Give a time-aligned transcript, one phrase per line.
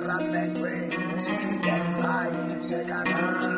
[0.00, 3.48] erradamente Si quitas my, se canuse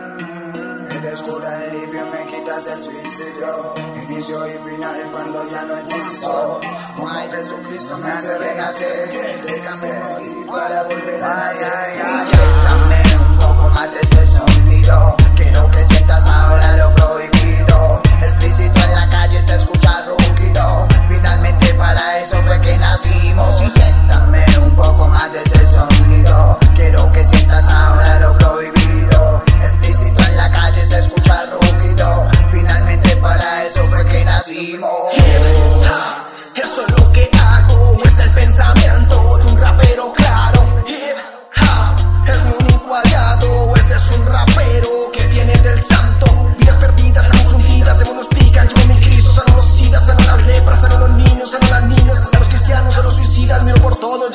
[0.97, 3.75] Eres cura el libro, me quitas el suicidio
[4.09, 6.61] Inicio y final cuando ya no existo
[6.97, 9.11] Como Jesucristo me hace renacer
[9.43, 14.22] Déjame morir para volver a nacer Inyectame un poco más de ser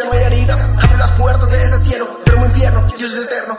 [0.05, 0.59] no hay heridas.
[0.77, 3.57] Abre las puertas de ese cielo, pero mi infierno, Dios es eterno.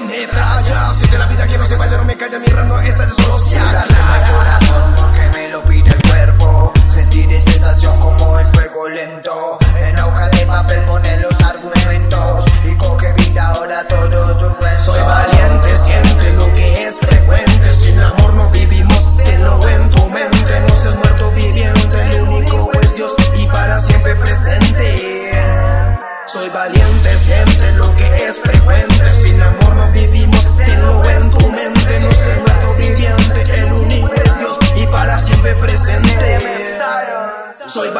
[0.00, 0.92] Con metralla.
[0.94, 3.04] Si de la vida que no se vaya, no me calla, mi rap no está
[3.04, 6.72] de en mi corazón porque me lo pide el cuerpo.
[6.88, 9.58] Sentir esa sensación como el fuego lento.
[9.76, 12.44] En hoja de papel pone los argumentos.
[12.64, 14.84] Y coge vida ahora todo tu cuento.
[14.84, 17.74] Soy valiente, siente lo que es frecuente.
[17.74, 20.60] Sin amor no vivimos, tenlo en tu mente.
[20.60, 25.32] No seas muerto viviente, el único es Dios y para siempre presente.
[26.26, 28.89] Soy valiente, siente lo que es frecuente.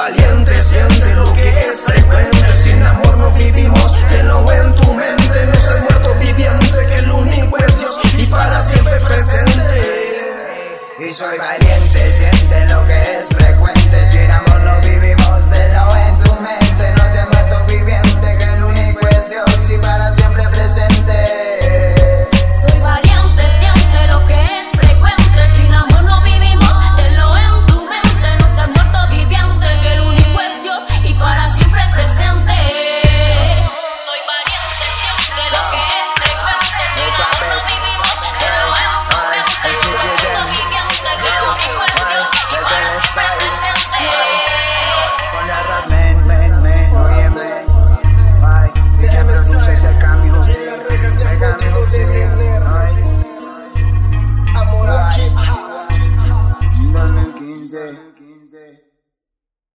[0.00, 2.53] Valiente, siente lo que es frecuente.
[2.55, 5.47] Sin amor no vivimos, tenlo en tu mente.
[5.47, 9.69] No seas muerto viviente, que el único es Dios y para siempre presente.
[11.00, 14.06] Y soy valiente, siente lo que es frecuente.
[14.06, 16.59] Sin amor no vivimos, de lo en tu mente.